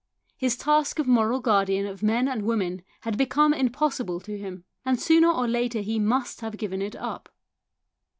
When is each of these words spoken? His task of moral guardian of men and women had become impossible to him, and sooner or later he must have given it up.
His 0.35 0.57
task 0.57 0.97
of 0.97 1.05
moral 1.05 1.39
guardian 1.41 1.85
of 1.85 2.01
men 2.01 2.27
and 2.27 2.41
women 2.41 2.81
had 3.01 3.19
become 3.19 3.53
impossible 3.53 4.19
to 4.21 4.35
him, 4.35 4.63
and 4.83 4.99
sooner 4.99 5.29
or 5.29 5.47
later 5.47 5.81
he 5.81 5.99
must 5.99 6.41
have 6.41 6.57
given 6.57 6.81
it 6.81 6.95
up. 6.95 7.29